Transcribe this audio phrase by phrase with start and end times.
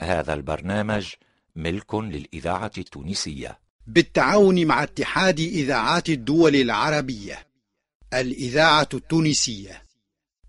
[0.00, 1.06] هذا البرنامج
[1.56, 3.58] ملك للإذاعة التونسية.
[3.86, 7.46] بالتعاون مع اتحاد إذاعات الدول العربية.
[8.14, 9.82] الإذاعة التونسية.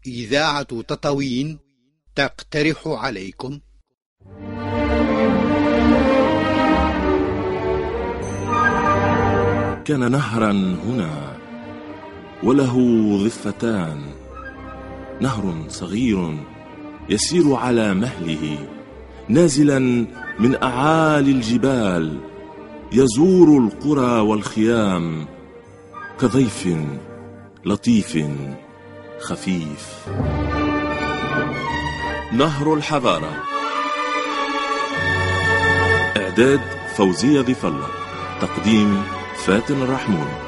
[0.08, 1.60] إذاعة تطاوين
[2.16, 3.60] تقترح عليكم.
[9.86, 11.38] كان نهرا هنا
[12.44, 12.78] وله
[13.26, 14.14] ضفتان
[15.22, 16.38] نهر صغير
[17.10, 18.75] يسير على مهله.
[19.30, 19.80] نازلا
[20.40, 22.18] من أعالي الجبال
[22.92, 25.26] يزور القرى والخيام
[26.20, 26.68] كضيف
[27.66, 28.18] لطيف
[29.20, 30.10] خفيف.
[32.34, 33.44] نهر الحضارة.
[36.18, 36.62] إعداد
[36.96, 37.88] فوزية ضيف الله
[38.42, 39.04] تقديم
[39.46, 40.45] فاتن الرحمون.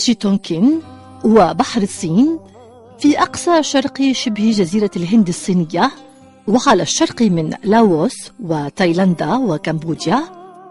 [0.00, 0.82] خليج تونكين
[1.24, 2.38] وبحر الصين
[2.98, 5.90] في أقصى شرق شبه جزيرة الهند الصينية
[6.48, 10.22] وعلى الشرق من لاوس وتايلاندا وكمبوديا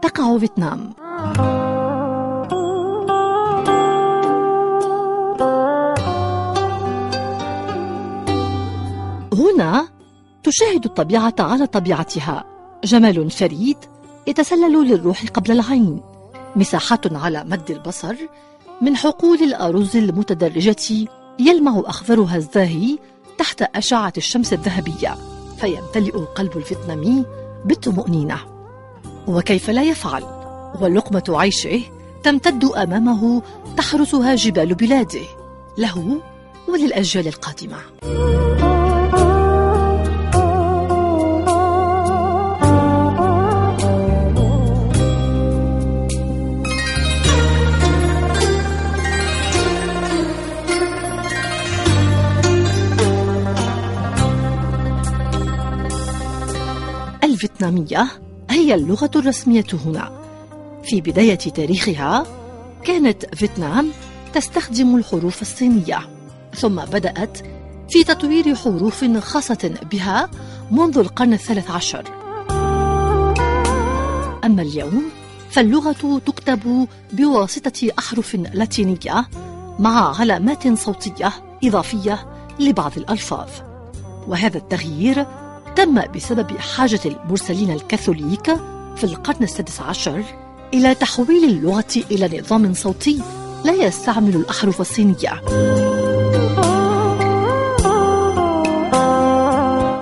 [0.01, 0.93] تقع فيتنام.
[9.33, 9.87] هنا
[10.43, 12.43] تشاهد الطبيعة على طبيعتها.
[12.83, 13.77] جمال فريد
[14.27, 16.01] يتسلل للروح قبل العين.
[16.55, 18.15] مساحات على مد البصر
[18.81, 21.07] من حقول الأرز المتدرجة
[21.39, 22.97] يلمع أخضرها الزاهي
[23.37, 25.15] تحت أشعة الشمس الذهبية
[25.57, 27.25] فيمتلئ قلب الفيتنامي
[27.65, 28.37] بالطمأنينة
[29.27, 30.23] وكيف لا يفعل؟
[30.81, 31.81] ولقمة عيشه
[32.23, 33.41] تمتد أمامه
[33.77, 35.25] تحرسها جبال بلاده.
[35.77, 36.21] له
[36.67, 37.77] وللأجيال القادمة.
[57.61, 58.07] الفيتنامية
[58.49, 60.11] هي اللغة الرسمية هنا.
[60.83, 62.23] في بداية تاريخها
[62.83, 63.91] كانت فيتنام
[64.33, 65.99] تستخدم الحروف الصينية
[66.55, 67.37] ثم بدأت
[67.89, 70.29] في تطوير حروف خاصة بها
[70.71, 72.03] منذ القرن الثالث عشر.
[74.45, 75.03] أما اليوم
[75.49, 79.25] فاللغة تكتب بواسطة أحرف لاتينية
[79.79, 81.31] مع علامات صوتية
[81.63, 82.27] إضافية
[82.59, 83.49] لبعض الألفاظ
[84.27, 85.25] وهذا التغيير
[85.75, 88.55] تم بسبب حاجة المرسلين الكاثوليك
[88.95, 90.23] في القرن السادس عشر
[90.73, 93.21] إلى تحويل اللغة إلى نظام صوتي
[93.65, 95.41] لا يستعمل الأحرف الصينية.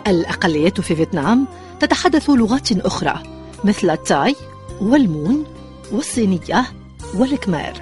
[0.07, 1.47] الأقليات في فيتنام
[1.79, 3.23] تتحدث لغات أخرى
[3.63, 4.35] مثل التاي
[4.81, 5.43] والمون
[5.91, 6.65] والصينية
[7.15, 7.73] والكمار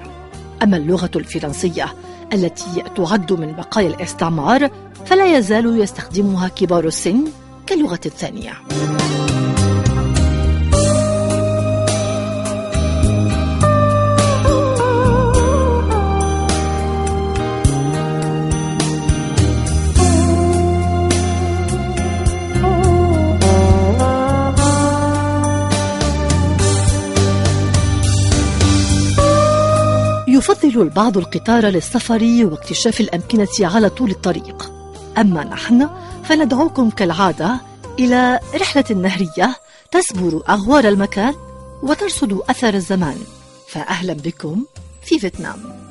[0.62, 1.94] أما اللغة الفرنسية
[2.32, 4.70] التي تعد من بقايا الاستعمار
[5.06, 7.24] فلا يزال يستخدمها كبار السن
[7.66, 8.52] كاللغة الثانية.
[30.28, 34.72] يفضل البعض القطار للسفر واكتشاف الأمكنة على طول الطريق.
[35.18, 35.88] أما نحن
[36.28, 37.60] فندعوكم كالعادة
[37.98, 39.56] إلى رحلة نهرية
[39.90, 41.34] تسبر أغوار المكان
[41.82, 43.18] وترصد أثر الزمان.
[43.68, 44.64] فأهلا بكم
[45.02, 45.85] في فيتنام.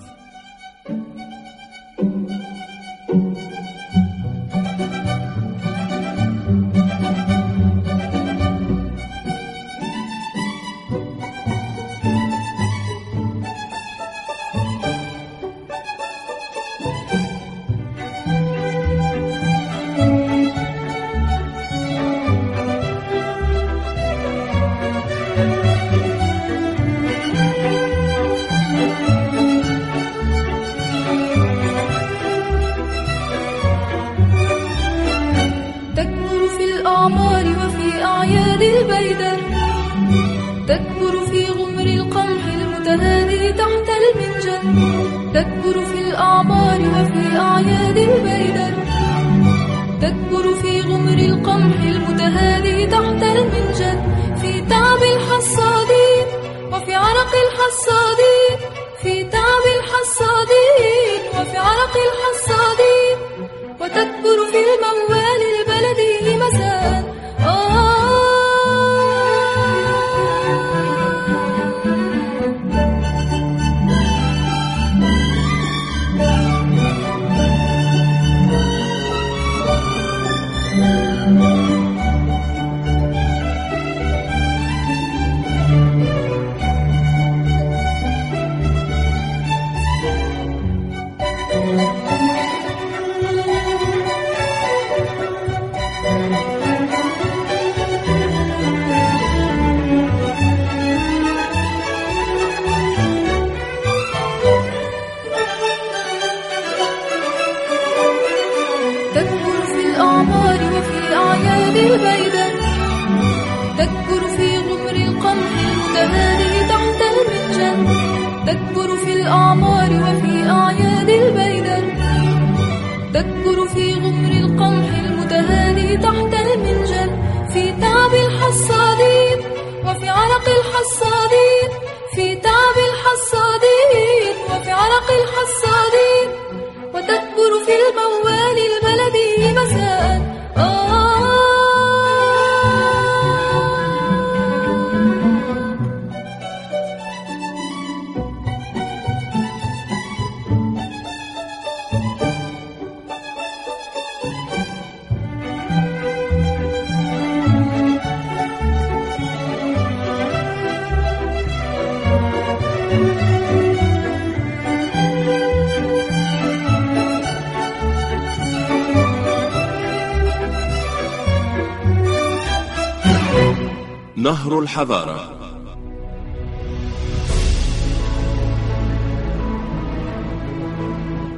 [174.36, 175.20] نهر الحضارة.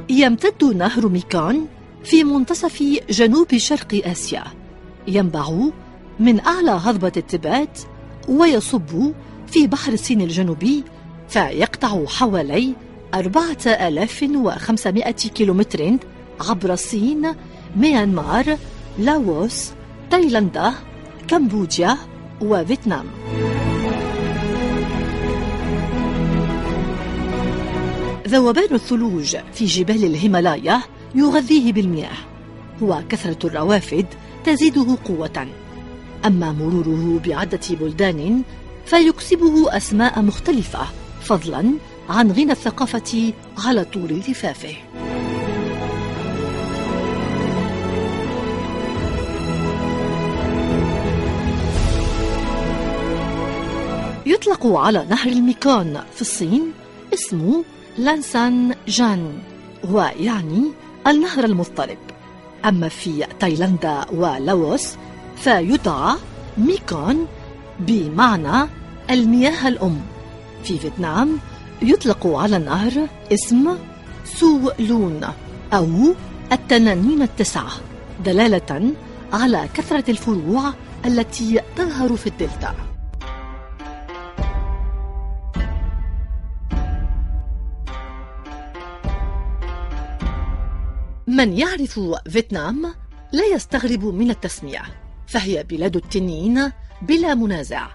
[0.08, 1.66] يمتد نهر ميكان
[2.04, 4.44] في منتصف جنوب شرق آسيا.
[5.08, 5.50] ينبع
[6.20, 7.80] من أعلى هضبة التبات
[8.28, 9.12] ويصب
[9.46, 10.84] في بحر الصين الجنوبي
[11.28, 12.74] فيقطع حوالي
[13.14, 15.96] 4500 كيلومتر
[16.48, 17.34] عبر الصين
[17.76, 18.56] ميانمار
[18.98, 19.70] لاوس
[20.10, 20.74] تايلاندا
[21.28, 21.98] كمبوديا
[22.40, 23.06] وفيتنام.
[28.28, 30.82] ذوبان الثلوج في جبال الهيمالايا
[31.14, 32.16] يغذيه بالمياه.
[32.82, 34.06] وكثرة الروافد
[34.44, 35.46] تزيده قوة.
[36.26, 38.42] أما مروره بعدة بلدان
[38.86, 40.86] فيكسبه أسماء مختلفة
[41.20, 41.72] فضلا
[42.08, 44.76] عن غنى الثقافة على طول لفافه
[54.28, 56.72] يطلق على نهر الميكون في الصين
[57.14, 57.64] اسمه
[57.98, 59.38] لانسان جان
[59.90, 60.72] ويعني
[61.06, 61.98] النهر المضطرب.
[62.64, 64.96] أما في تايلاندا ولاوس
[65.36, 66.14] فيدعى
[66.58, 67.26] ميكون
[67.80, 68.68] بمعنى
[69.10, 70.00] المياه الأم.
[70.64, 71.38] في فيتنام
[71.82, 73.76] يطلق على النهر اسم
[74.24, 75.20] سو لون
[75.72, 75.88] أو
[76.52, 77.72] التنانين التسعة
[78.24, 78.92] دلالة
[79.32, 80.72] على كثرة الفروع
[81.04, 82.87] التي تظهر في الدلتا.
[91.38, 92.94] من يعرف فيتنام
[93.32, 94.82] لا يستغرب من التسمية
[95.26, 97.88] فهي بلاد التنين بلا منازع.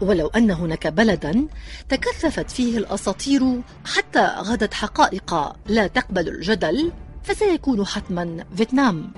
[0.00, 1.48] ولو أن هناك بلدا
[1.88, 3.42] تكثفت فيه الأساطير
[3.84, 9.12] حتى غدت حقائق لا تقبل الجدل فسيكون حتما فيتنام.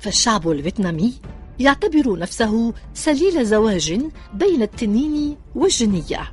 [0.00, 1.14] فالشعب الفيتنامي
[1.58, 4.00] يعتبر نفسه سليل زواج
[4.34, 6.32] بين التنين والجنية.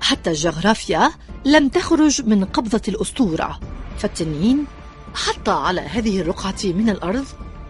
[0.00, 1.10] حتى الجغرافيا
[1.44, 3.60] لم تخرج من قبضة الأسطورة
[3.98, 4.66] فالتنين
[5.14, 7.24] حط على هذه الرقعة من الأرض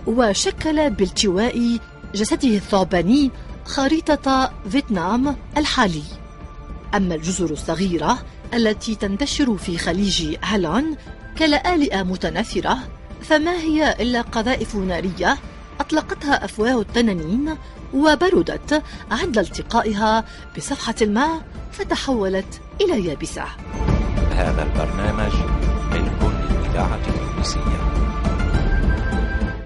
[0.07, 1.79] وشكل بالتواء
[2.15, 3.31] جسده الثعباني
[3.65, 6.03] خريطة فيتنام الحالي.
[6.95, 8.19] أما الجزر الصغيرة
[8.55, 10.97] التي تنتشر في خليج هالون
[11.39, 12.79] كلآلئة متناثرة
[13.23, 15.39] فما هي إلا قذائف نارية
[15.81, 17.57] أطلقتها أفواه التنانين
[17.95, 20.25] وبردت عند التقائها
[20.57, 21.43] بصفحة الماء
[21.73, 23.45] فتحولت إلى يابسة.
[24.31, 25.33] هذا البرنامج
[26.71, 27.81] ملك للإذاعة التونسية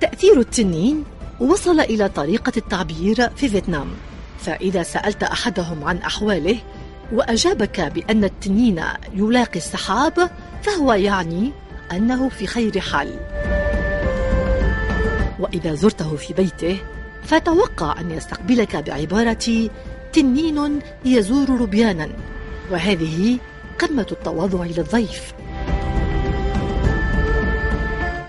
[0.00, 1.04] تأثير التنين
[1.40, 3.88] وصل إلى طريقة التعبير في فيتنام.
[4.38, 6.58] فإذا سألت أحدهم عن أحواله
[7.12, 8.82] وأجابك بأن التنين
[9.14, 10.30] يلاقي السحاب
[10.62, 11.52] فهو يعني
[11.92, 13.20] أنه في خير حال.
[15.40, 16.78] وإذا زرته في بيته
[17.22, 19.70] فتوقع أن يستقبلك بعبارة
[20.12, 22.08] تنين يزور ربيانا
[22.70, 23.38] وهذه
[23.78, 25.34] قمة التواضع للضيف.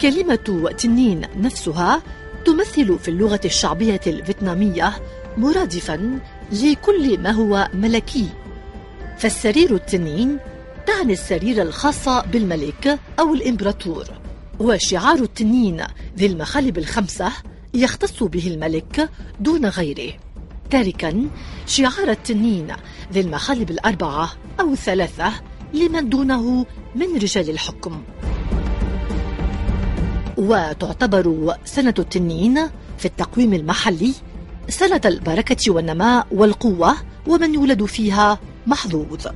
[0.02, 2.02] كلمة تنين نفسها
[2.46, 4.94] تمثل في اللغة الشعبية الفيتنامية
[5.38, 6.20] مرادفا
[6.52, 8.30] لكل ما هو ملكي.
[9.18, 10.38] فالسرير التنين
[10.88, 14.06] تعني السرير الخاصة بالملك أو الإمبراطور.
[14.60, 15.84] وشعار التنين
[16.18, 17.32] ذي المخالب الخمسة
[17.74, 19.10] يختص به الملك
[19.40, 20.14] دون غيره.
[20.70, 21.30] تاركا
[21.68, 22.68] شعار التنين
[23.14, 25.34] ذي المخالب الأربعة أو الثلاثة
[25.74, 28.02] لمن دونه من رجال الحكم.
[30.38, 32.60] وتعتبر سنة التنين
[32.98, 34.14] في التقويم المحلي
[34.70, 36.96] سنة البركة والنماء والقوة
[37.28, 39.28] ومن يولد فيها محظوظ.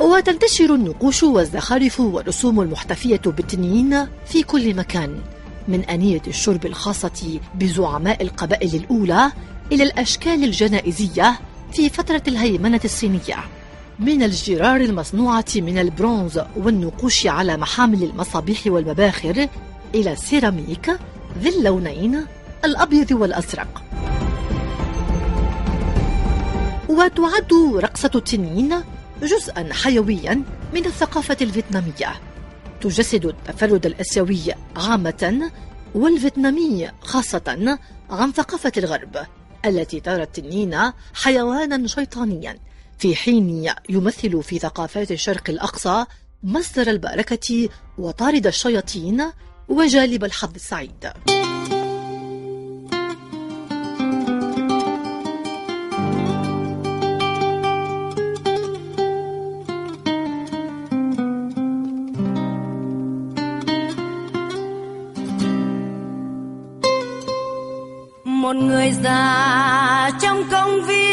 [0.00, 5.18] وتنتشر النقوش والزخارف والرسوم المحتفية بالتنين في كل مكان
[5.68, 9.32] من أنية الشرب الخاصة بزعماء القبائل الأولى
[9.72, 11.40] إلى الأشكال الجنائزية
[11.72, 13.57] في فترة الهيمنة الصينية.
[14.00, 19.48] من الجرار المصنوعة من البرونز والنقوش على محامل المصابيح والمباخر
[19.94, 20.90] إلى السيراميك
[21.38, 22.26] ذي اللونين
[22.64, 23.82] الأبيض والأزرق.
[26.88, 28.74] وتعد رقصة التنين
[29.22, 30.42] جزءا حيويا
[30.74, 32.20] من الثقافة الفيتنامية.
[32.80, 35.50] تجسد التفرد الآسيوي عامة
[35.94, 37.78] والفيتنامي خاصة
[38.10, 39.16] عن ثقافة الغرب
[39.64, 40.76] التي ترى التنين
[41.14, 42.58] حيوانا شيطانيا.
[42.98, 46.04] في حين يمثل في ثقافات الشرق الأقصى
[46.42, 49.24] مصدر البركة وطارد الشياطين
[49.68, 51.08] وجالب الحظ السعيد.
[68.42, 71.07] Một người già trong công viên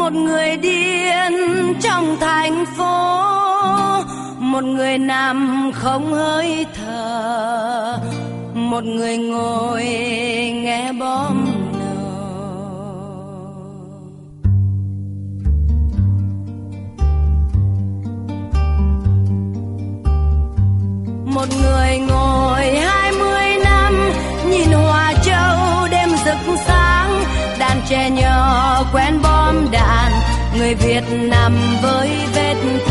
[0.00, 1.32] một người điên
[1.80, 3.20] trong thành phố,
[4.38, 7.98] một người nằm không hơi thở,
[8.54, 9.84] một người ngồi
[10.64, 11.44] nghe bom
[11.78, 12.00] nổ
[21.24, 24.12] một người ngồi hai mươi năm,
[24.50, 27.24] nhìn hòa châu đêm rực sáng,
[27.58, 29.89] đàn trẻ nhỏ quen bom đạn
[30.60, 31.52] người việt Nam
[31.82, 32.89] với vết thương.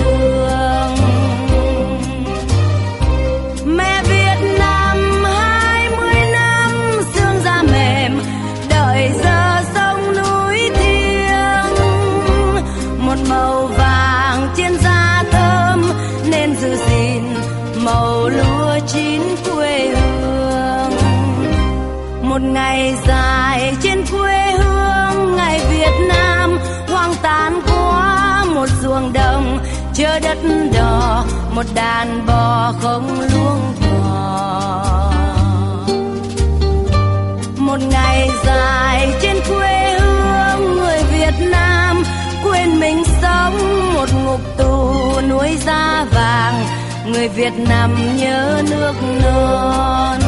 [28.59, 29.59] Một ruộng đồng
[29.93, 30.37] chưa đất
[30.73, 31.25] đỏ,
[31.55, 35.11] một đàn bò không luống cỏ
[37.57, 42.03] một ngày dài trên quê hương người Việt Nam,
[42.43, 43.57] quên mình sống
[43.93, 44.93] một ngục tù
[45.29, 46.65] núi da vàng.
[47.05, 50.19] Người Việt Nam nhớ nước non.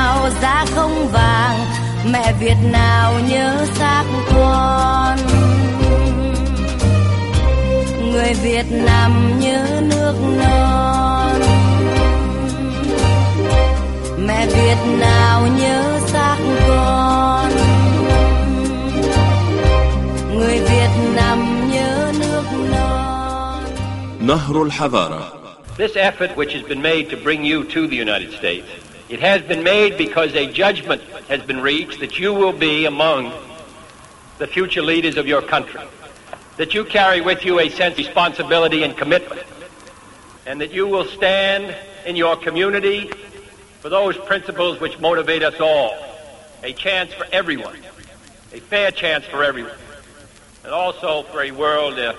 [0.00, 1.58] nào da không vàng
[2.12, 5.18] mẹ việt nào nhớ xác con
[8.12, 11.40] người việt nam nhớ nước non
[14.26, 16.36] mẹ việt nào nhớ xác
[16.68, 17.50] con
[20.34, 21.38] người việt nam
[21.72, 23.62] nhớ nước non
[24.20, 25.22] نهر الحضارة
[25.78, 28.68] This effort, which has been made to bring you to the United States,
[29.11, 33.33] it has been made because a judgment has been reached that you will be among
[34.37, 35.81] the future leaders of your country,
[36.55, 39.43] that you carry with you a sense of responsibility and commitment,
[40.45, 41.75] and that you will stand
[42.05, 43.11] in your community
[43.81, 45.93] for those principles which motivate us all
[46.63, 47.75] a chance for everyone,
[48.53, 49.75] a fair chance for everyone,
[50.63, 52.13] and also for a world uh,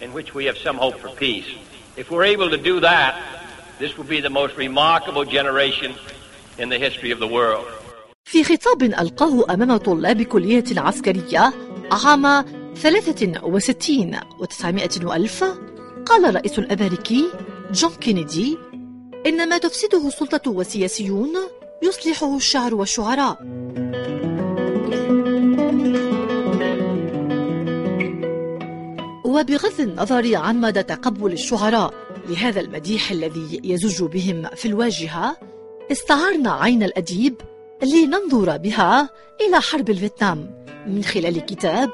[0.00, 1.48] in which we have some hope for peace.
[1.96, 3.20] If we're able to do that,
[3.80, 5.96] this will be the most remarkable generation
[6.58, 7.66] in the history of the world.
[8.24, 11.52] في خطاب ألقاه أمام طلاب كلية عسكرية
[11.92, 15.44] عام 63 و900 وألف
[16.06, 17.24] قال الرئيس الأمريكي
[17.72, 18.58] جون كينيدي
[19.26, 21.30] إن ما تفسده السلطة والسياسيون
[21.82, 23.38] يصلحه الشعر والشعراء
[29.24, 31.94] وبغض النظر عن مدى تقبل الشعراء
[32.28, 35.36] لهذا المديح الذي يزج بهم في الواجهة
[35.92, 37.34] استعرنا عين الأديب
[37.82, 40.64] لننظر بها إلى حرب الفيتنام.
[40.86, 41.90] من خلال كتاب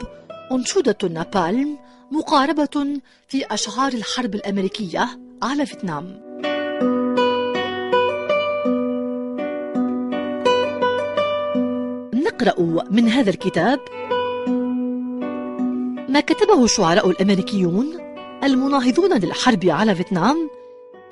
[0.53, 1.79] أنشودة نابالم
[2.11, 5.09] مقاربة في أشعار الحرب الأمريكية
[5.43, 6.21] على فيتنام.
[12.15, 13.81] نقرأ من هذا الكتاب
[16.09, 17.87] ما كتبه الشعراء الأمريكيون
[18.45, 20.51] المناهضون للحرب على فيتنام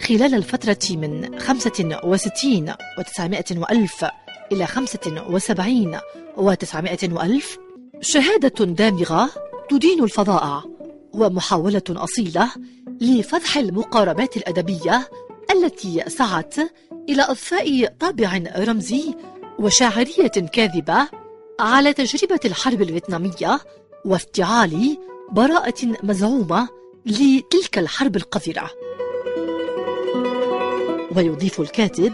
[0.03, 4.05] خلال الفترة من 65 و900 وألف
[4.53, 5.99] إلى 75
[6.37, 7.59] و900 وألف
[8.01, 9.31] شهادة دامغة
[9.71, 10.63] تدين الفظائع
[11.13, 12.51] ومحاولة أصيلة
[13.01, 15.09] لفضح المقاربات الأدبية
[15.51, 16.55] التي سعت
[17.09, 19.15] إلى إضفاء طابع رمزي
[19.59, 21.09] وشاعرية كاذبة
[21.61, 23.61] على تجربة الحرب الفيتنامية
[24.05, 24.97] وافتعال
[25.33, 26.69] براءة مزعومة
[27.07, 28.82] لتلك الحرب القذرة.
[31.17, 32.13] ويضيف الكاتب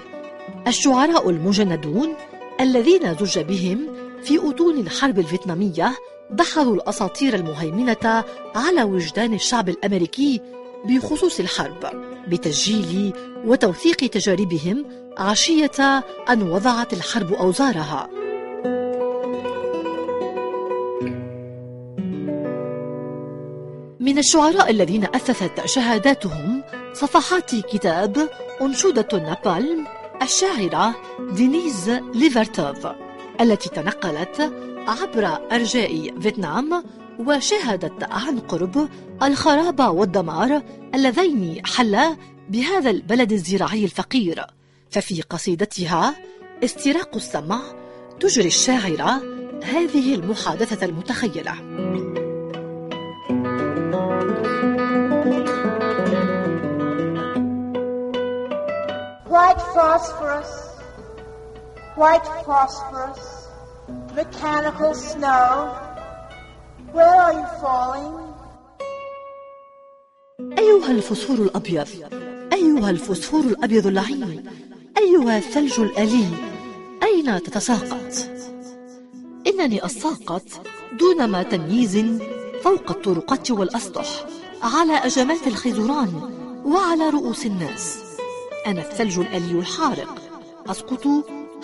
[0.66, 2.14] الشعراء المجندون
[2.60, 3.86] الذين زج بهم
[4.22, 5.94] في أتون الحرب الفيتنامية
[6.30, 10.40] دحروا الأساطير المهيمنة على وجدان الشعب الأمريكي
[10.84, 11.90] بخصوص الحرب
[12.28, 13.12] بتسجيل
[13.44, 14.84] وتوثيق تجاربهم
[15.18, 18.08] عشية أن وضعت الحرب أوزارها.
[24.08, 28.30] من الشعراء الذين أثثت شهاداتهم صفحات كتاب
[28.62, 29.86] أنشودة نابالم
[30.22, 30.94] الشاعرة
[31.32, 32.86] دينيز ليفرتوف
[33.40, 34.52] التي تنقلت
[34.86, 36.84] عبر أرجاء فيتنام
[37.18, 38.88] وشاهدت عن قرب
[39.22, 40.62] الخراب والدمار
[40.94, 42.16] اللذين حلا
[42.48, 44.44] بهذا البلد الزراعي الفقير.
[44.90, 46.14] ففي قصيدتها
[46.64, 47.60] استراق السمع
[48.20, 49.22] تجري الشاعرة
[49.64, 51.54] هذه المحادثة المتخيلة.
[59.34, 60.52] White phosphorus,
[61.96, 63.48] white phosphorus,
[64.14, 65.74] mechanical snow.
[66.92, 68.14] Where are you falling?
[70.58, 71.88] أيها الفسفور الأبيض
[72.52, 74.50] أيها الفسفور الأبيض اللعين
[74.98, 76.36] أيها الثلج الأليم
[77.02, 78.12] أين تتساقط؟
[79.46, 80.42] إنني أساقط
[81.00, 81.96] دون ما تمييز
[82.68, 84.06] فوق الطرقات والأسطح
[84.62, 86.30] على أجمات الخيزران
[86.64, 87.98] وعلى رؤوس الناس.
[88.66, 90.22] أنا الثلج الألي الحارق
[90.66, 91.08] أسقط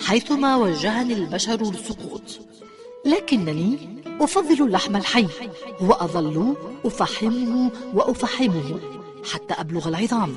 [0.01, 2.21] حيثما وجهني البشر للسقوط
[3.05, 5.27] لكنني أفضل اللحم الحي
[5.81, 8.79] وأظل أفحمه وأفحمه
[9.33, 10.35] حتى أبلغ العظام.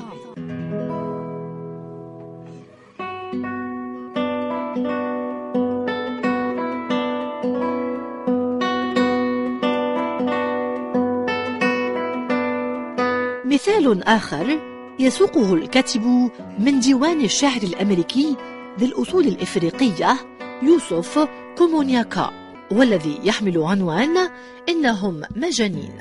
[13.58, 14.60] مثال آخر
[14.98, 18.36] يسوقه الكاتب من ديوان الشاعر الأمريكي
[18.78, 20.16] ذي الأصول الإفريقية
[20.62, 22.30] يوسف كومونياكا
[22.72, 24.30] والذي يحمل عنوان
[24.68, 25.92] إنهم مجانين.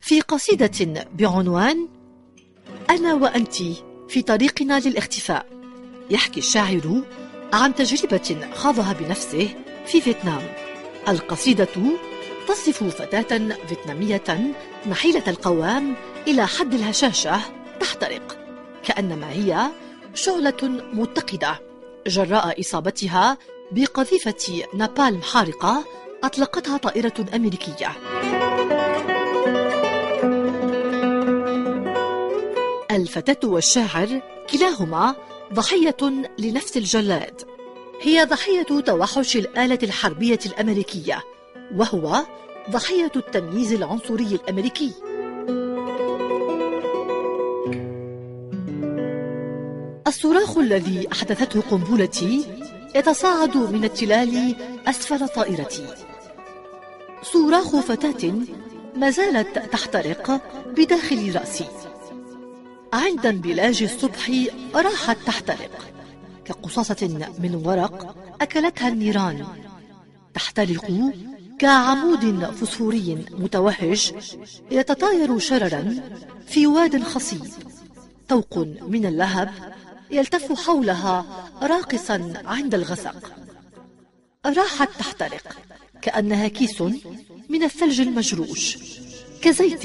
[0.00, 1.88] في قصيدة بعنوان
[2.90, 3.54] أنا وأنت
[4.08, 5.63] في طريقنا للاختفاء.
[6.10, 7.02] يحكي الشاعر
[7.52, 9.48] عن تجربة خاضها بنفسه
[9.86, 10.42] في فيتنام.
[11.08, 11.68] القصيدة
[12.48, 13.38] تصف فتاة
[13.68, 14.54] فيتنامية
[14.86, 15.94] نحيلة القوام
[16.26, 17.40] إلى حد الهشاشة
[17.80, 18.38] تحترق
[18.82, 19.70] كأنما هي
[20.14, 21.60] شعلة متقدة.
[22.06, 23.38] جراء إصابتها
[23.72, 25.84] بقذيفة نابالم حارقة
[26.24, 27.92] أطلقتها طائرة أمريكية.
[32.90, 34.20] الفتاة والشاعر
[34.52, 35.14] كلاهما
[35.54, 35.96] ضحية
[36.38, 37.42] لنفس الجلاد.
[38.02, 41.22] هي ضحية توحش الآلة الحربية الأمريكية
[41.74, 42.26] وهو
[42.70, 44.92] ضحية التمييز العنصري الأمريكي.
[50.06, 52.44] الصراخ الذي أحدثته قنبلتي
[52.94, 55.86] يتصاعد من التلال أسفل طائرتي.
[57.22, 58.32] صراخ فتاة
[58.96, 60.40] ما زالت تحترق
[60.76, 61.68] بداخل رأسي.
[62.94, 64.30] عند انبلاج الصبح
[64.74, 65.92] راحت تحترق
[66.44, 69.46] كقصاصة من ورق أكلتها النيران.
[70.34, 71.12] تحترق
[71.58, 74.12] كعمود فسفوري متوهج
[74.70, 75.94] يتطاير شررا
[76.46, 77.46] في واد خصيب.
[78.28, 79.50] طوق من اللهب
[80.10, 81.24] يلتف حولها
[81.62, 83.32] راقصا عند الغسق.
[84.46, 85.56] راحت تحترق
[86.02, 86.80] كأنها كيس
[87.48, 88.78] من الثلج المجروش
[89.42, 89.82] كزيت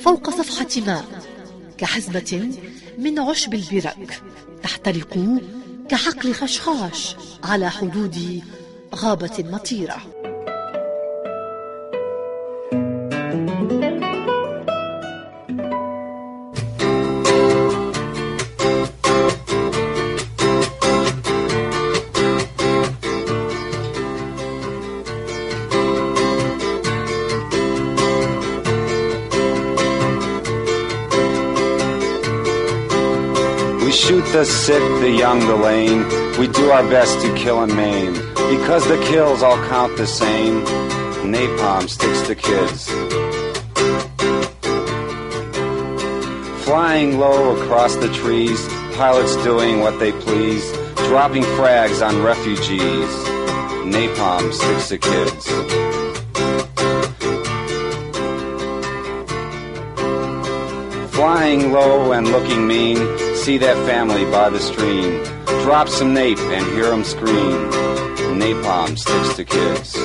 [0.00, 1.37] فوق صفحة ماء.
[1.78, 2.52] كحزمة
[2.98, 4.22] من عشب البرك
[4.62, 5.40] تحترق
[5.88, 8.42] كحقل خشخاش على حدود
[8.94, 10.02] غابة مطيرة.
[34.38, 36.04] The sick, the young, the lame.
[36.38, 38.12] We do our best to kill and maim.
[38.54, 40.64] Because the kills all count the same.
[41.26, 42.88] Napalm sticks to kids.
[46.64, 50.70] Flying low across the trees, pilots doing what they please,
[51.08, 53.10] dropping frags on refugees.
[53.92, 55.46] Napalm sticks to kids.
[61.12, 62.98] Flying low and looking mean,
[63.48, 65.24] see that family by the stream.
[65.64, 67.56] Drop some nape and hear them scream.
[68.38, 69.96] Napalm sticks to kids.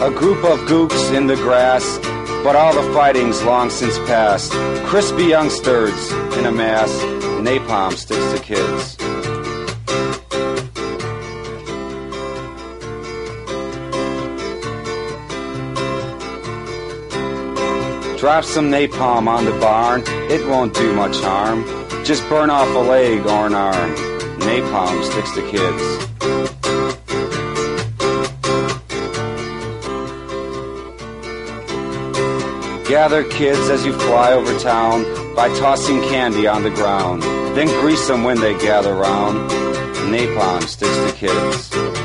[0.00, 1.98] A group of gooks in the grass,
[2.42, 4.52] but all the fighting's long since past.
[4.86, 6.90] Crispy youngsters in a mass,
[7.44, 8.93] napalm sticks to kids.
[18.24, 21.62] Drop some napalm on the barn, it won't do much harm.
[22.06, 23.94] Just burn off a leg or an arm.
[24.38, 25.82] Napalm sticks to kids.
[32.88, 35.04] Gather kids as you fly over town
[35.36, 37.22] by tossing candy on the ground.
[37.54, 39.50] Then grease them when they gather round.
[40.10, 42.03] Napalm sticks to kids.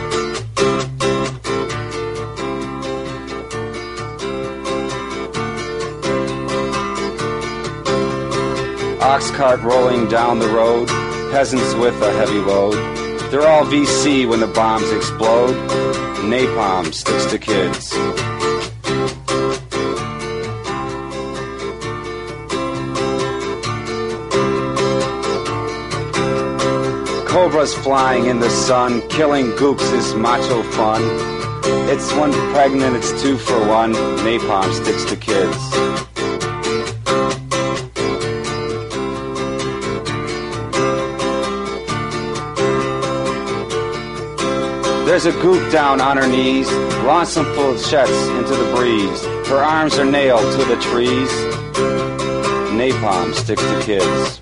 [9.10, 10.88] Ox cart rolling down the road,
[11.32, 12.76] peasants with a heavy load.
[13.32, 15.56] They're all VC when the bombs explode.
[16.30, 17.90] Napalm sticks to kids.
[27.28, 31.02] Cobras flying in the sun, killing gooks is macho fun.
[31.90, 33.94] It's one pregnant, it's two for one.
[33.94, 36.09] Napalm sticks to kids.
[45.22, 49.22] There's a goop down on her knees, some flechettes into the breeze.
[49.50, 51.30] Her arms are nailed to the trees.
[52.72, 54.40] Napalm sticks to kids.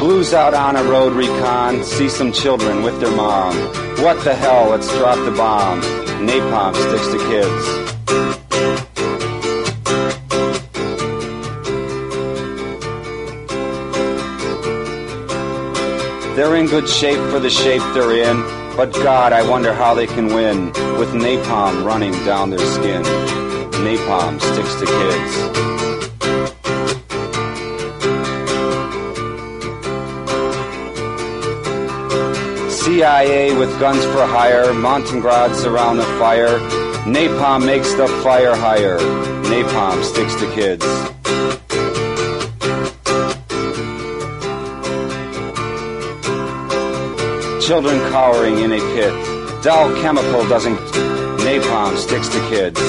[0.00, 3.56] Blues out on a road recon, see some children with their mom.
[4.02, 5.80] What the hell, let's drop the bomb.
[6.28, 7.77] Napalm sticks to kids.
[16.38, 18.40] They're in good shape for the shape they're in,
[18.76, 23.02] but God, I wonder how they can win with napalm running down their skin.
[23.82, 25.34] Napalm sticks to kids.
[32.84, 36.60] CIA with guns for hire, Montengrad around the fire.
[37.04, 39.00] Napalm makes the fire higher.
[39.50, 40.86] Napalm sticks to kids.
[47.67, 49.13] Children cowering in a pit.
[49.63, 50.77] Dow chemical doesn't.
[51.45, 52.79] Napalm sticks to kids.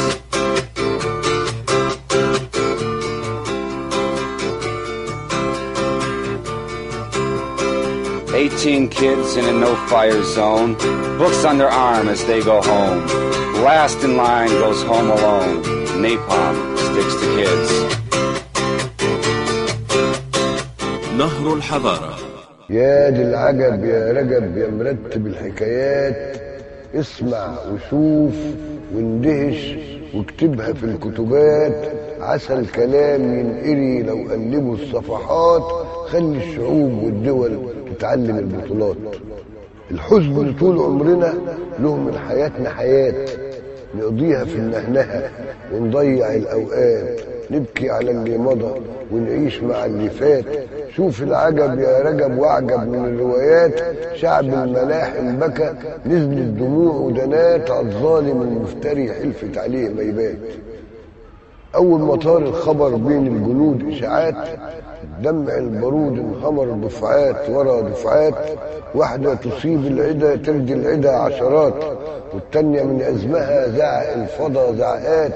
[8.34, 10.74] Eighteen kids in a no-fire zone.
[11.18, 13.06] Books on their arm as they go home.
[13.62, 15.62] Last in line goes home alone.
[16.02, 17.70] Napalm sticks to kids.
[21.18, 22.27] نهر الحضارة
[22.69, 26.37] يا دي العجب يا رجب يا مرتب الحكايات.
[26.95, 28.35] اسمع وشوف
[28.95, 29.77] واندهش
[30.15, 31.91] واكتبها في الكتبات.
[32.21, 35.61] عسى الكلام ينقري لو قلبوا الصفحات.
[36.07, 37.59] خلي الشعوب والدول
[37.95, 38.97] تتعلم البطولات.
[39.91, 41.33] الحزن اللي طول عمرنا
[41.79, 43.25] له من حياتنا حياة.
[43.97, 45.29] نقضيها في النهنهة
[45.73, 47.19] ونضيع الأوقات.
[47.51, 48.81] نبكي على اللي مضى
[49.11, 50.45] ونعيش مع اللي فات.
[50.95, 53.81] شوف العجب يا رجب واعجب من الروايات.
[54.15, 55.73] شعب الملاحم بكى
[56.05, 60.37] نزلت دموع ودنات على الظالم المفتري حلفت عليه ما يبات.
[61.75, 64.35] أول ما طار الخبر بين الجنود إشاعات
[65.23, 68.35] دمع البارود انهمر دفعات ورا دفعات.
[68.95, 71.73] واحدة تصيب العدا ترجي العدا عشرات.
[72.33, 75.33] والتانية من أزمها زعق الفضا زعقات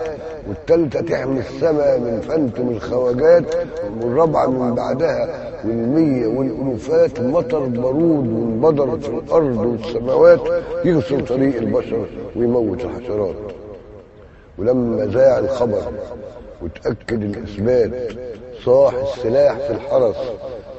[0.47, 3.56] والتالتة تحمي السما من فنتم الخواجات
[4.01, 5.29] والرابعة من بعدها
[5.65, 10.39] والمية والألوفات مطر بارود وانبدر في الأرض والسماوات
[10.86, 13.36] يغسل طريق البشر ويموت الحشرات.
[14.58, 15.82] ولما ذاع الخبر
[16.62, 18.12] وتأكد الإثبات
[18.65, 20.15] صاح السلاح في الحرس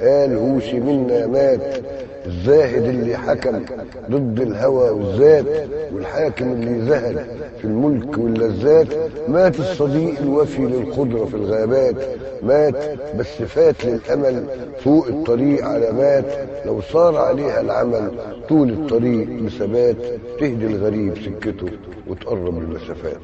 [0.01, 1.83] قال هوشي منا مات.
[2.25, 3.65] الزاهد اللي حكم
[4.11, 5.45] ضد الهوى والذات
[5.93, 7.25] والحاكم اللي زهد
[7.57, 8.87] في الملك واللذات
[9.27, 11.95] مات الصديق الوفي للقدرة في الغابات
[12.43, 12.75] مات
[13.17, 14.45] بس فات للأمل
[14.79, 16.25] فوق الطريق علامات
[16.65, 18.11] لو صار عليها العمل
[18.49, 19.95] طول الطريق بثبات
[20.39, 21.67] تهدي الغريب سكته
[22.07, 23.17] وتقرب المسافات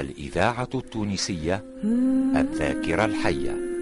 [0.00, 1.64] الإذاعة التونسية
[2.36, 3.72] الذاكرة الحية.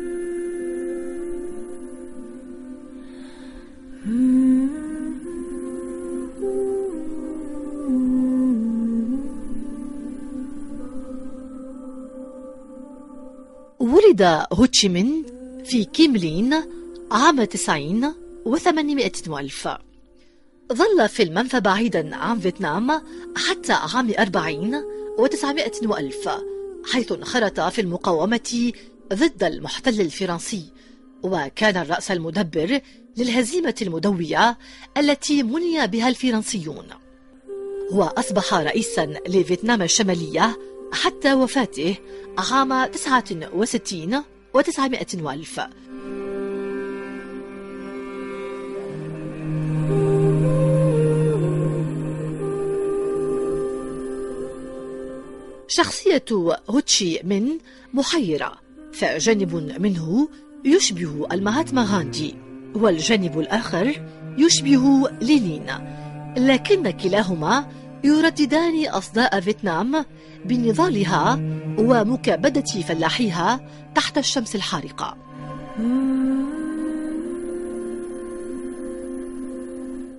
[13.78, 15.24] ولد هوتشيمين
[15.64, 16.54] في كيملين
[17.10, 18.12] عام تسعين
[18.44, 19.68] وثمانمائة وألف.
[20.72, 22.90] ظل في المنفى بعيدا عن فيتنام
[23.36, 24.82] حتى عام أربعين
[25.18, 26.28] وتسعمائة وألف
[26.92, 28.72] حيث انخرط في المقاومة
[29.12, 30.72] ضد المحتل الفرنسي.
[31.22, 32.80] وكان الرأس المدبر
[33.16, 34.58] للهزيمة المدوية
[34.96, 36.86] التي مني بها الفرنسيون.
[37.92, 40.58] وأصبح رئيسا لفيتنام الشمالية
[40.92, 41.96] حتى وفاته
[42.38, 44.22] عام 69
[44.54, 45.60] وتسعمائة وألف.
[55.70, 56.24] شخصية
[56.70, 57.48] هوتشي من
[57.94, 58.52] محيرة
[58.92, 60.28] فجانب منه
[60.64, 62.34] يشبه المهاتما غاندي
[62.74, 64.06] والجانب الآخر
[64.38, 65.66] يشبه لينين.
[66.36, 67.66] لكن كلاهما
[68.04, 70.04] يرددان أصداء فيتنام
[70.44, 71.34] بنضالها
[71.78, 73.60] ومكابدة فلاحيها
[73.94, 75.16] تحت الشمس الحارقة.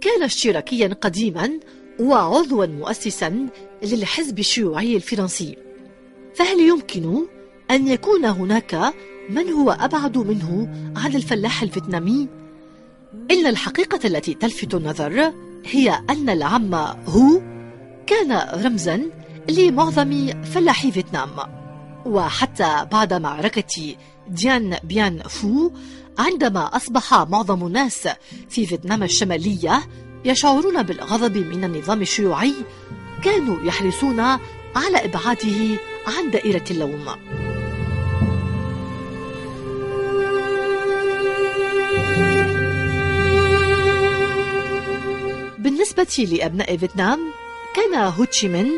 [0.02, 1.52] كان اشتراكيا قديما
[2.00, 3.48] وعضوا مؤسسا
[3.84, 5.58] للحزب الشيوعي الفرنسي.
[6.36, 7.26] فهل يمكن
[7.72, 8.94] أن يكون هناك
[9.30, 12.28] من هو أبعد منه عن الفلاح الفيتنامي؟
[13.32, 15.34] إن الحقيقة التي تلفت النظر
[15.66, 16.74] هي أن العم
[17.08, 17.42] هو
[18.08, 19.02] كان رمزا
[19.50, 21.30] لمعظم فلاحي فيتنام.
[22.06, 23.96] وحتى بعد معركة
[24.28, 25.72] ديان بيان فو
[26.20, 28.08] عندما أصبح معظم الناس
[28.50, 29.82] في فيتنام الشمالية
[30.26, 32.54] يشعرون بالغضب من النظام الشيوعي
[33.24, 34.20] كانوا يحرصون
[34.76, 37.06] على إبعاده عن دائرة اللوم.
[45.60, 47.20] بالنسبة لأبناء فيتنام
[47.76, 48.70] كان هوتشيمن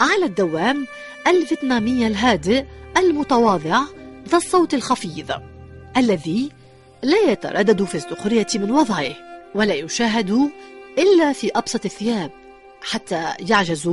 [0.00, 0.86] على الدوام
[1.26, 2.64] الفيتنامي الهادئ
[2.96, 3.80] المتواضع
[4.28, 5.30] ذا الصوت الخفيض
[5.96, 6.50] الذي
[7.02, 9.16] لا يتردد في السخرية من وضعه
[9.54, 10.50] ولا يشاهد
[10.98, 12.43] إلا في أبسط الثياب.
[12.84, 13.88] حتى يعجز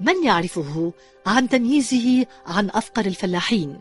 [0.00, 0.92] من يعرفه
[1.26, 3.78] عن تمييزه عن أفقر الفلاحين.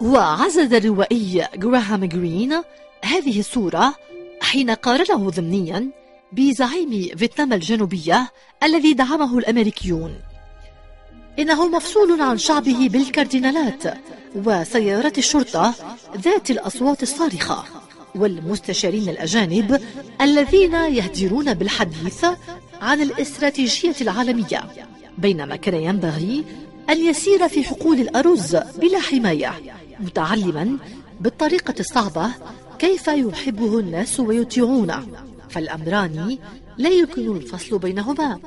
[0.00, 2.62] وعزز الروائي جراهام جرين
[3.04, 3.94] هذه الصورة
[4.40, 5.90] حين قارنه ضمنيا
[6.32, 8.30] بزعيم فيتنام الجنوبية
[8.62, 10.14] الذي دعمه الأمريكيون.
[11.38, 13.82] إنه مفصول عن شعبه بالكاردينالات
[14.34, 15.74] وسيارات الشرطة
[16.16, 17.64] ذات الأصوات الصارخة.
[18.16, 19.80] والمستشارين الأجانب
[20.20, 22.24] الذين يهدرون بالحديث
[22.80, 24.64] عن الاستراتيجية العالمية
[25.18, 26.44] بينما كان ينبغي
[26.90, 29.52] أن يسير في حقول الأرز بلا حماية
[30.00, 30.76] متعلما
[31.20, 32.30] بالطريقة الصعبة
[32.78, 35.06] كيف يحبه الناس ويطيعونه
[35.48, 36.38] فالأمران
[36.78, 38.38] لا يمكن الفصل بينهما.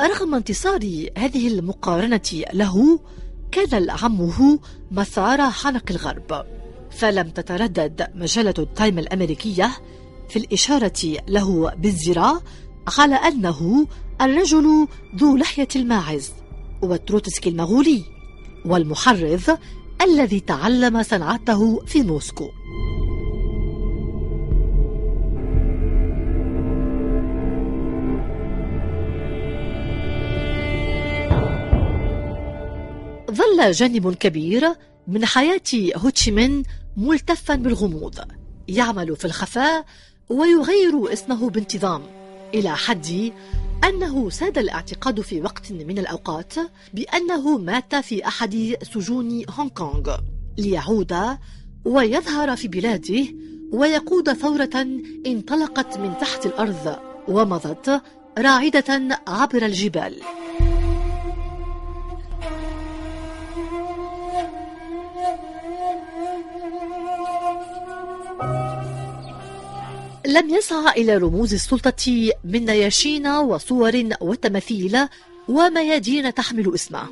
[0.00, 3.00] رغم انتصار هذه المقارنة له
[3.52, 4.58] كان عمه
[4.90, 6.46] مثار حنق الغرب.
[6.90, 9.70] فلم تتردد مجلة التايم الأمريكية
[10.28, 12.42] في الإشارة له بازدراء
[12.98, 13.86] على أنه
[14.20, 16.32] الرجل ذو لحية الماعز
[16.82, 18.04] وتروتسكي المغولي
[18.64, 19.58] والمحرض
[20.02, 22.48] الذي تعلم صنعته في موسكو.
[33.56, 34.74] ظل جانب كبير
[35.08, 35.62] من حياة
[35.96, 36.62] هوتشيمين
[36.96, 38.14] ملتفا بالغموض
[38.68, 39.84] يعمل في الخفاء
[40.28, 42.02] ويغير اسمه بانتظام
[42.54, 43.32] إلى حد
[43.84, 46.54] أنه ساد الاعتقاد في وقت من الأوقات
[46.94, 50.16] بأنه مات في أحد سجون هونغ كونغ
[50.58, 51.16] ليعود
[51.84, 53.26] ويظهر في بلاده
[53.72, 54.86] ويقود ثورة
[55.26, 56.96] انطلقت من تحت الأرض
[57.28, 58.02] ومضت
[58.38, 60.22] راعدة عبر الجبال.
[70.26, 74.98] لم يسعى إلى رموز السلطة من نياشين وصور وتماثيل
[75.48, 77.02] وميادين تحمل اسمه.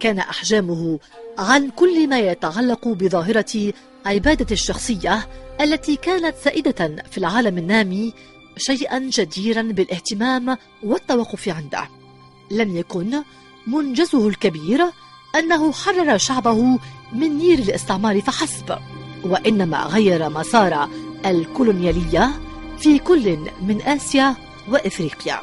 [0.00, 0.98] كان أحجامه
[1.38, 3.72] عن كل ما يتعلق بظاهرة
[4.06, 5.28] عبادة الشخصية
[5.60, 8.12] التي كانت سائدة في العالم النامي
[8.56, 11.88] شيئا جديرا بالاهتمام والتوقف عنده.
[12.50, 13.22] لم يكن
[13.66, 14.86] منجزه الكبير
[15.36, 16.78] أنه حرر شعبه
[17.12, 18.78] من نير الاستعمار فحسب
[19.24, 20.88] وإنما غير مسار
[21.26, 22.30] الكولونيالية
[22.78, 24.36] في كل من آسيا
[24.68, 25.40] وإفريقيا.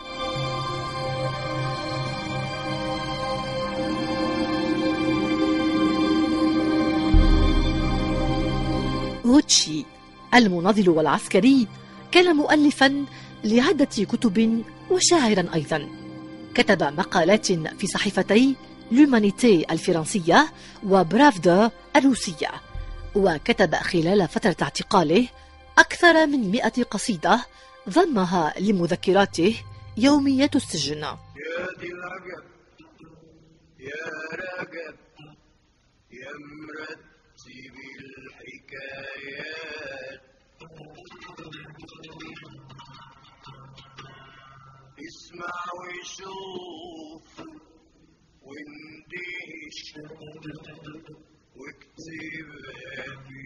[9.25, 9.85] هوتشي
[10.33, 11.67] المناضل والعسكري
[12.11, 13.05] كان مؤلفا
[13.43, 15.87] لعدة كتب وشاعرا أيضا.
[16.53, 18.55] كتب مقالات في صحيفتي
[18.91, 20.47] لومانيتي الفرنسية
[20.89, 22.49] وبرافدا الروسية
[23.15, 25.27] وكتب خلال فترة اعتقاله
[25.77, 27.45] أكثر من مئة قصيدة
[27.89, 29.63] ضمها لمذكراته
[29.97, 31.17] يوميات السجن يا
[31.79, 32.43] دي العجب
[33.79, 34.95] يا رجب
[36.11, 37.75] يا مرتب
[38.27, 40.21] الحكايات
[45.07, 47.29] اسمع وشوف
[48.41, 49.81] واندهش
[51.55, 53.39] واكتبها في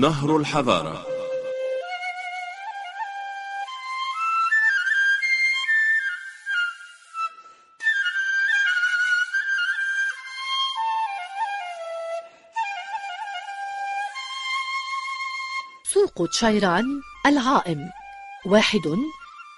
[0.00, 1.06] نهر الحضارة.
[15.84, 16.84] سوق تشايران
[17.26, 17.90] العائم
[18.46, 18.86] واحد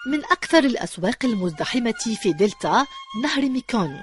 [0.07, 2.87] من أكثر الأسواق المزدحمة في دلتا
[3.23, 4.03] نهر ميكون.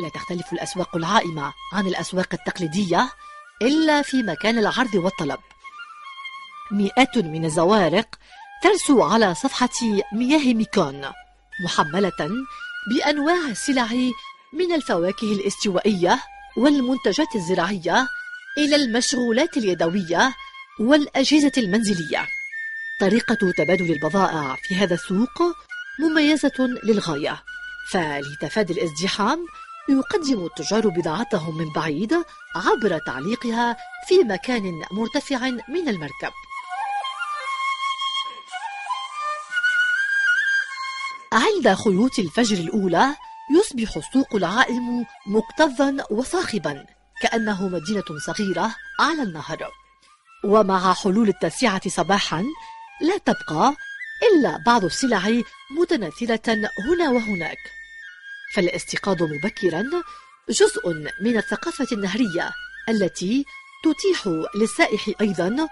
[0.00, 3.10] لا تختلف الأسواق العائمة عن الأسواق التقليدية
[3.62, 5.38] إلا في مكان العرض والطلب.
[6.70, 8.06] مئات من الزوارق
[8.62, 9.68] ترسو على صفحة
[10.12, 11.02] مياه ميكون
[11.64, 12.30] محملة
[12.90, 13.88] بأنواع السلع
[14.52, 16.22] من الفواكه الاستوائية
[16.56, 18.08] والمنتجات الزراعية
[18.58, 20.34] إلى المشغولات اليدوية
[20.80, 22.26] والأجهزة المنزلية.
[23.00, 25.42] طريقة تبادل البضائع في هذا السوق
[26.00, 27.42] مميزة للغاية
[27.90, 29.46] فلتفادي الازدحام
[29.88, 32.12] يقدم التجار بضاعتهم من بعيد
[32.56, 33.76] عبر تعليقها
[34.08, 36.32] في مكان مرتفع من المركب.
[41.36, 43.16] عند خيوط الفجر الأولى
[43.58, 46.86] يصبح السوق العائم مكتظا وصاخبا
[47.22, 49.70] كأنه مدينة صغيرة على النهر.
[50.44, 52.44] ومع حلول التاسعة صباحا
[53.00, 53.74] لا تبقى
[54.22, 55.42] إلا بعض السلع
[55.80, 56.54] متناثرة
[56.88, 57.58] هنا وهناك.
[58.54, 59.84] فالاستيقاظ مبكرا
[60.50, 60.88] جزء
[61.20, 62.50] من الثقافة النهرية
[62.88, 63.44] التي
[63.84, 65.68] تتيح للسائح أيضا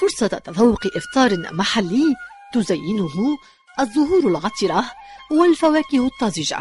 [0.00, 2.14] فرصة تذوق إفطار محلي
[2.54, 3.38] تزينه
[3.80, 4.84] الزهور العطرة
[5.30, 6.58] والفواكه الطازجة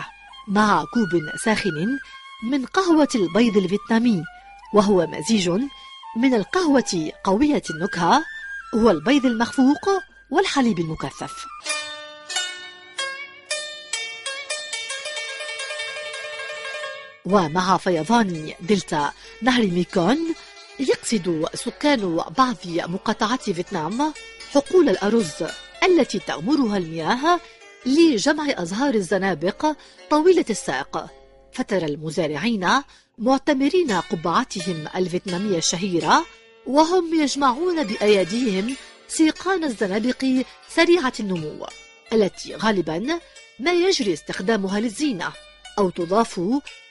[0.48, 2.00] مع كوب ساخن
[2.44, 4.24] من قهوة البيض الفيتنامي
[4.74, 5.50] وهو مزيج
[6.18, 8.24] من القهوة قوية النكهة
[8.74, 9.90] والبيض المخفوق
[10.30, 11.46] والحليب المكثف.
[17.26, 19.12] ومع فيضان دلتا
[19.42, 20.18] نهر ميكون
[20.80, 24.14] يقصد سكان بعض مقاطعات فيتنام
[24.54, 25.44] حقول الأرز
[25.84, 27.40] التي تغمرها المياه
[27.86, 29.66] لجمع أزهار الزنابق
[30.10, 31.10] طويلة الساق.
[31.54, 32.70] فترى المزارعين
[33.18, 36.26] معتمرين قبعاتهم الفيتنامية الشهيرة
[36.66, 38.76] وهم يجمعون بأيديهم
[39.08, 40.26] سيقان الزنابق
[40.70, 41.68] سريعة النمو
[42.14, 43.20] التي غالبا
[43.60, 45.32] ما يجري استخدامها للزينة
[45.80, 46.40] أو تضاف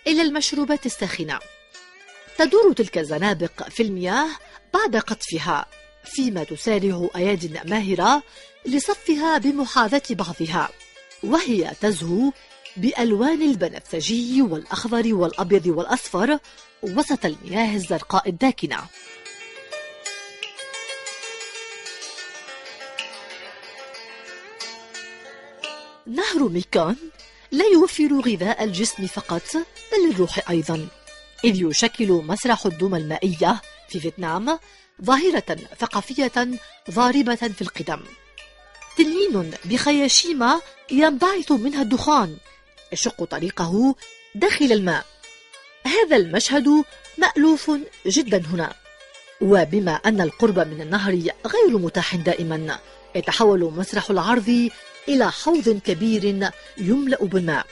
[0.06, 1.38] إلى المشروبات الساخنة.
[2.38, 4.28] تدور تلك الزنابق في المياه
[4.74, 5.66] بعد قطفها
[6.04, 8.22] فيما تسارع أياد ماهرة
[8.66, 10.68] لصفها بمحاذاة بعضها
[11.22, 12.32] وهي تزهو
[12.76, 16.38] بألوان البنفسجي والأخضر والأبيض والأصفر
[16.82, 18.78] وسط المياه الزرقاء الداكنة.
[26.06, 26.96] نهر ميكون
[27.52, 29.56] لا يوفر غذاء الجسم فقط
[29.92, 30.88] بل الروح أيضا.
[31.44, 34.58] إذ يشكل مسرح الدمى المائية في فيتنام
[35.04, 36.32] ظاهرة ثقافية
[36.90, 38.00] ضاربة في القدم.
[38.96, 40.44] تنين بخياشيم
[40.90, 42.36] ينبعث منها الدخان.
[42.92, 43.94] يشق طريقه
[44.34, 45.04] داخل الماء.
[45.86, 46.84] هذا المشهد
[47.18, 47.70] مألوف
[48.06, 48.74] جدا هنا.
[49.40, 51.12] وبما أن القرب من النهر
[51.46, 52.78] غير متاح دائما
[53.14, 54.70] يتحول مسرح العرض
[55.08, 57.66] إلى حوض كبير يملأ بالماء.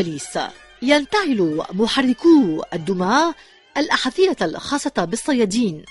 [0.00, 0.38] الكواليس
[0.82, 3.34] ينتعل محركو الدماء
[3.76, 5.84] الأحذية الخاصة بالصيادين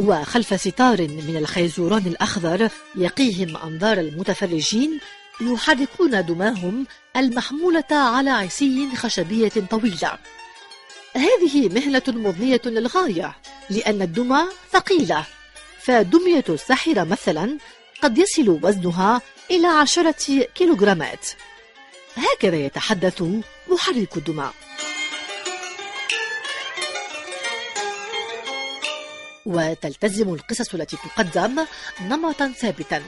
[0.00, 5.00] وخلف ستار من الخيزوران الأخضر يقيهم أنظار المتفرجين
[5.40, 6.86] يحركون دماهم
[7.16, 10.18] المحمولة على عصي خشبية طويلة.
[11.16, 13.36] هذه مهنة مضنية للغاية
[13.70, 14.42] لأن الدمى
[14.72, 15.26] ثقيلة
[15.80, 17.58] فدمية الساحرة مثلا
[18.02, 21.26] قد يصل وزنها إلى عشرة كيلوغرامات.
[22.16, 23.22] هكذا يتحدث
[23.68, 24.54] محرك الدماء.
[29.46, 31.64] وتلتزم القصص التي تقدم
[32.00, 33.02] نمطا ثابتا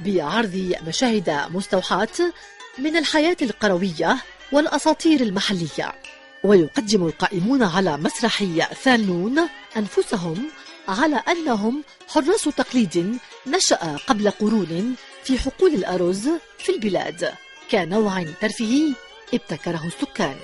[0.00, 2.32] بعرض مشاهد مستوحاة
[2.78, 4.16] من الحياة القروية
[4.52, 5.94] والأساطير المحلية.
[6.44, 8.44] ويقدم القائمون على مسرح
[8.84, 10.50] ثانون أنفسهم
[10.88, 14.94] على أنهم حراس تقليد نشأ قبل قرون
[15.24, 16.28] في حقول الأرز
[16.58, 17.34] في البلاد.
[17.70, 18.94] كنوع ترفيهي
[19.34, 20.36] ابتكره السكان.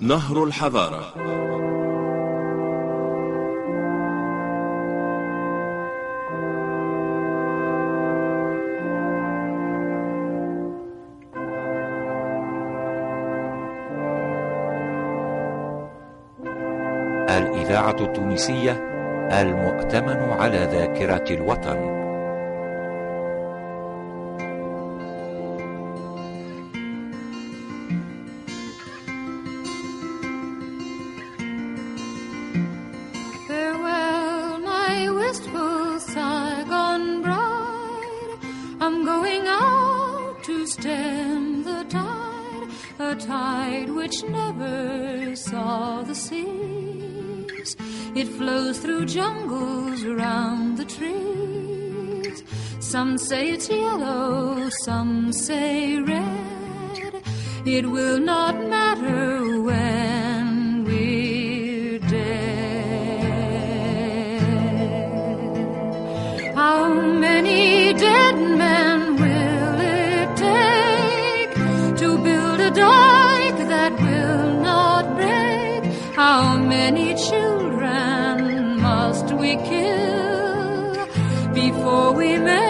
[0.00, 1.27] نهر الحضارة.
[17.68, 18.72] الإذاعة التونسية
[19.40, 21.97] المؤتمن على ذاكرة الوطن.
[49.08, 52.44] Jungles around the trees.
[52.78, 57.22] Some say it's yellow, some say red.
[57.64, 59.47] It will not matter
[81.54, 82.67] before we make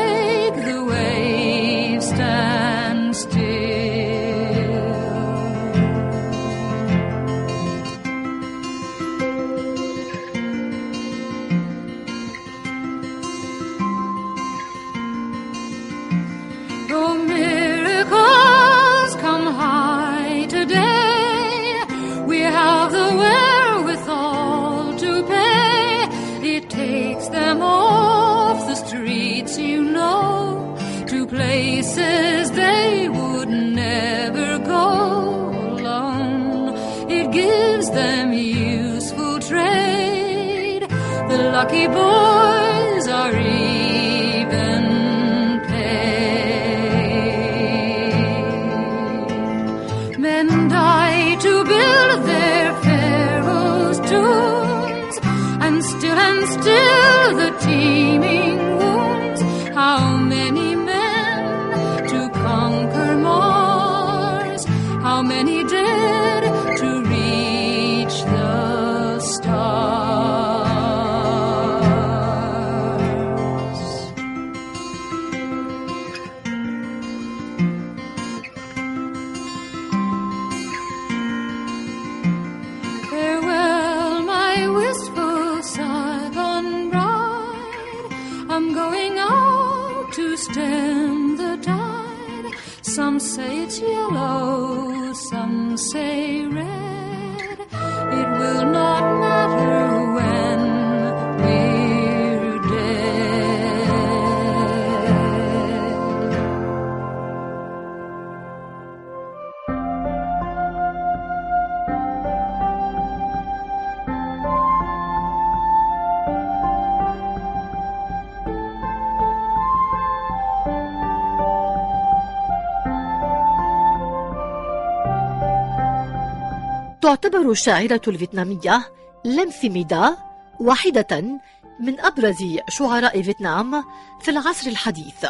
[127.38, 128.92] تعتبر الشاعرة الفيتنامية
[129.24, 130.16] لم ثي ميدا
[130.60, 131.40] واحدة
[131.80, 132.36] من أبرز
[132.68, 133.84] شعراء فيتنام
[134.20, 135.26] في العصر الحديث.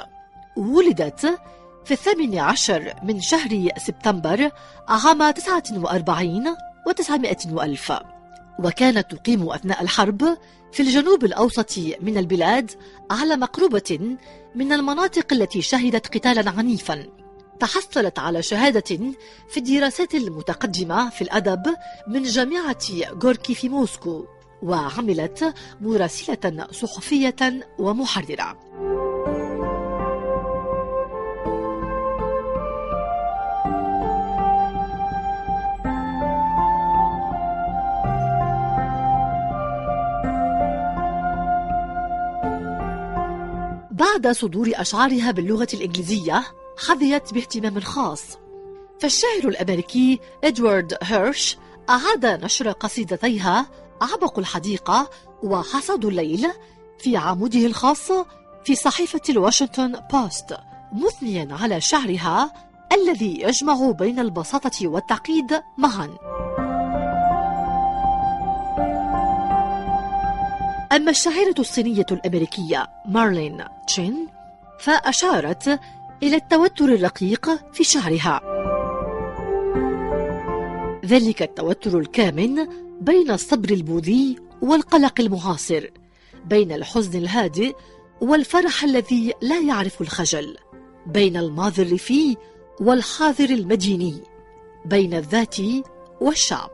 [0.56, 1.38] ولدت
[1.84, 4.50] في الثامن عشر من شهر سبتمبر
[4.88, 6.56] عام 49
[6.86, 7.92] وتسعمائة وألف.
[8.58, 10.36] وكانت تقيم أثناء الحرب
[10.72, 12.70] في الجنوب الأوسط من البلاد
[13.10, 14.16] على مقربة
[14.54, 17.17] من المناطق التي شهدت قتالا عنيفا.
[17.60, 18.98] تحصلت على شهادة
[19.48, 21.76] في الدراسات المتقدمة في الأدب
[22.08, 22.78] من جامعة
[23.22, 24.26] غوركي في موسكو
[24.62, 27.36] وعملت مراسلة صحفية
[27.78, 28.58] ومحررة.
[43.90, 46.44] بعد صدور أشعارها باللغة الإنجليزية
[46.78, 48.22] حظيت باهتمام خاص
[49.00, 51.56] فالشاعر الأمريكي إدوارد هيرش
[51.90, 53.66] أعاد نشر قصيدتيها
[54.02, 55.10] عبق الحديقة
[55.42, 56.46] وحصاد الليل
[56.98, 58.12] في عموده الخاص
[58.64, 60.56] في صحيفة الواشنطن بوست
[60.92, 62.52] مثنيا على شعرها
[62.92, 66.18] الذي يجمع بين البساطة والتعقيد معا.
[70.92, 74.28] أما الشاعرة الصينية الأمريكية مارلين تشين
[74.78, 75.80] فأشارت
[76.22, 78.40] إلى التوتر الرقيق في شعرها
[81.04, 82.68] ذلك التوتر الكامن
[83.00, 85.86] بين الصبر البوذي والقلق المعاصر
[86.44, 87.74] بين الحزن الهادئ
[88.20, 90.56] والفرح الذي لا يعرف الخجل
[91.06, 92.36] بين الماضي الريفي
[92.80, 94.14] والحاضر المديني
[94.84, 95.56] بين الذات
[96.20, 96.70] والشعب.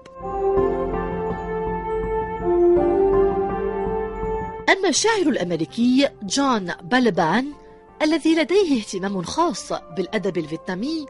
[4.69, 7.53] أما الشاعر الأمريكي جون بالبان
[8.03, 11.07] الذي لديه اهتمام خاص بالأدب الفيتنامي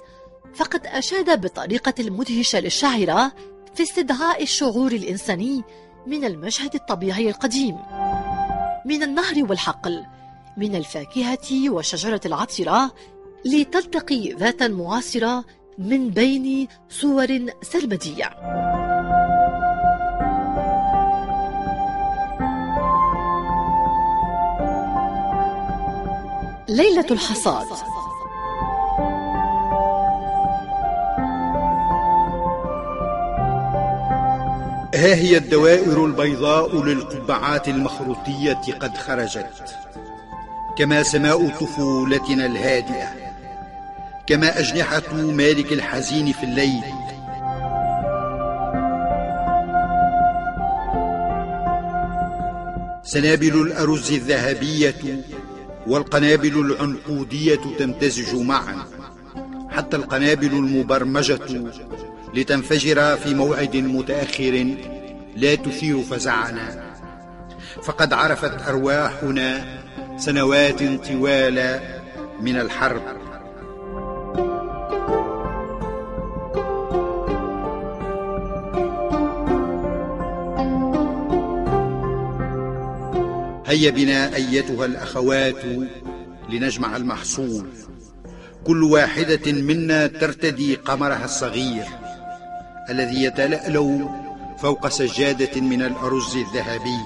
[0.55, 3.33] فقد أشاد بطريقة مدهشة للشاعرة
[3.75, 5.63] في استدعاء الشعور الإنساني
[6.07, 7.77] من المشهد الطبيعي القديم.
[8.87, 10.05] من النهر والحقل
[10.57, 12.95] من الفاكهة والشجرة العطرة
[13.45, 15.45] لتلتقي ذاتا معاصرة
[15.79, 18.25] من بين صور سرمدية
[26.69, 27.67] ليلة الحصاد.
[34.95, 39.77] ها هي الدوائر البيضاء للقبعات المخروطية قد خرجت.
[40.79, 43.09] كما سماء طفولتنا الهادئة.
[44.27, 46.85] كما أجنحة مالك الحزين في الليل.
[53.03, 54.95] سنابل الأرز الذهبية
[55.87, 58.87] والقنابل العنقودية تمتزج معا
[59.71, 61.65] حتى القنابل المبرمجة
[62.35, 64.75] لتنفجر في موعد متأخر
[65.37, 66.95] لا تثير فزعنا
[67.83, 69.81] فقد عرفت أرواحنا
[70.17, 71.81] سنوات طوال
[72.41, 73.24] من الحرب.
[83.75, 85.65] هيا بنا أيتها الأخوات
[86.49, 87.67] لنجمع المحصول.
[88.67, 91.85] كل واحدة منا ترتدي قمرها الصغير
[92.91, 94.09] الذي يتلألأ
[94.59, 97.01] فوق سجادة من الأرز الذهبي.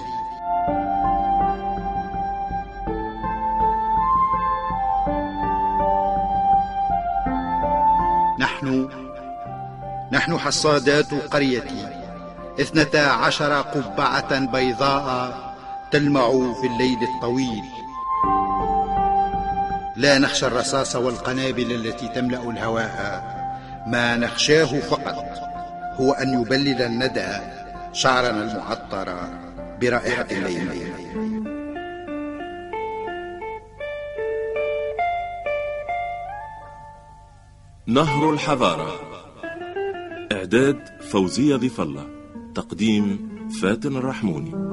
[8.39, 8.89] نحن
[10.11, 11.87] نحن حصادات قريتي
[12.61, 15.48] اثنتا عشر قبعة بيضاء
[15.91, 17.63] تلمع في الليل الطويل.
[19.95, 23.23] لا نخشى الرصاص والقنابل التي تملأ الهواء.
[23.87, 25.25] ما نخشاه فقط
[25.99, 27.27] هو أن يبلل الندى
[27.93, 29.15] شعرنا المعطر
[29.81, 30.93] برائحة الليل.
[37.87, 38.99] نهر الحضارة.
[40.31, 42.07] إعداد فوزية ظفله
[42.55, 43.29] تقديم
[43.61, 44.69] فاتن الرحموني.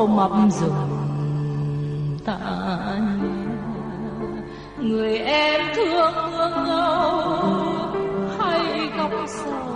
[0.00, 0.74] khổ mập rừng
[2.24, 3.20] tàn
[4.78, 7.22] người em thương mưa ngâu
[8.38, 9.69] hay góc sầu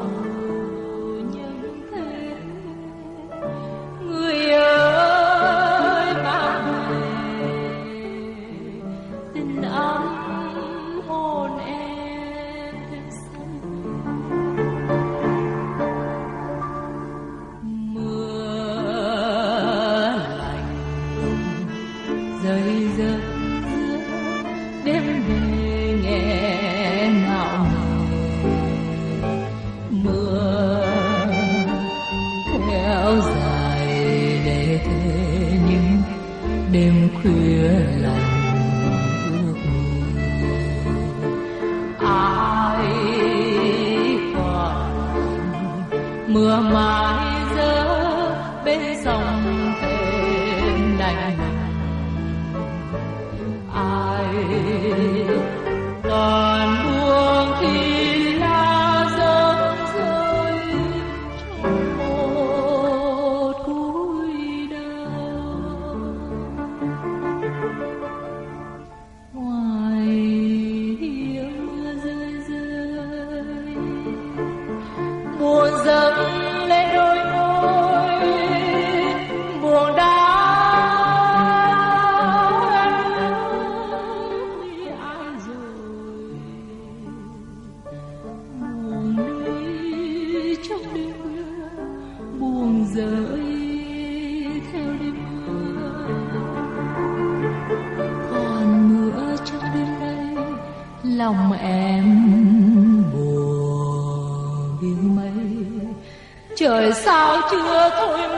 [107.62, 108.33] chưa thôi